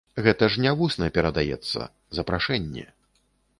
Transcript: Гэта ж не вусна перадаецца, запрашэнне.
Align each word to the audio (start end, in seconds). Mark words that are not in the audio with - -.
Гэта 0.27 0.47
ж 0.53 0.63
не 0.63 0.71
вусна 0.79 1.09
перадаецца, 1.17 1.85
запрашэнне. 2.21 2.85